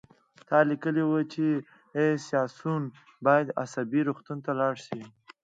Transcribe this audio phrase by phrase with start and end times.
[0.47, 1.43] تا لیکلي وو چې
[2.27, 2.83] سیاسیون
[3.25, 5.01] باید عصبي روغتون ته لاړ شي